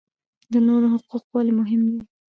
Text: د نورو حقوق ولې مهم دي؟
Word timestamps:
د 0.51 0.53
نورو 0.67 0.87
حقوق 0.93 1.25
ولې 1.35 1.53
مهم 1.59 1.81
دي؟ 1.91 1.99